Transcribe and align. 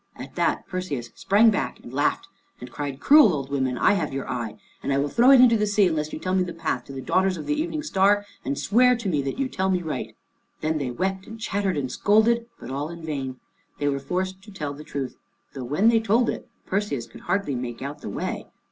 At 0.15 0.33
that 0.33 0.65
Perseus 0.67 1.11
sprang 1.13 1.51
back 1.51 1.79
and 1.81 1.93
laughed 1.93 2.27
and 2.59 2.71
cried, 2.71 2.99
"Cruel 2.99 3.31
old 3.31 3.51
women, 3.51 3.77
I 3.77 3.93
have 3.93 4.11
your 4.11 4.27
eye, 4.27 4.55
and 4.81 4.91
I 4.91 4.97
will 4.97 5.09
throw 5.09 5.29
it 5.29 5.39
into 5.41 5.57
the 5.57 5.67
sea, 5.67 5.87
unless 5.87 6.11
you 6.11 6.17
tell 6.17 6.33
me 6.33 6.41
the 6.41 6.55
path 6.55 6.85
to 6.85 6.91
the 6.91 7.03
daughters 7.03 7.37
of 7.37 7.45
the 7.45 7.53
Evening 7.61 7.83
Star 7.83 8.25
and 8.43 8.57
swear 8.57 8.95
to 8.95 9.07
me 9.07 9.21
that 9.21 9.37
you 9.37 9.47
tell 9.47 9.69
me 9.69 9.83
right." 9.83 10.15
Then 10.61 10.79
they 10.79 10.89
wept 10.89 11.27
and 11.27 11.39
chattered 11.39 11.77
and 11.77 11.91
scolded, 11.91 12.47
but 12.59 12.71
all 12.71 12.89
in 12.89 13.03
vain. 13.03 13.39
They 13.77 13.89
were 13.89 13.99
forced 13.99 14.41
to 14.41 14.49
tell 14.51 14.73
the 14.73 14.83
truth, 14.83 15.17
though 15.53 15.65
when 15.65 15.89
they 15.89 15.99
told 15.99 16.31
it, 16.31 16.49
Perseus 16.65 17.05
could 17.05 17.21
hardly 17.21 17.53
make 17.53 17.83
out 17.83 18.01
the 18.01 18.09
way. 18.09 18.47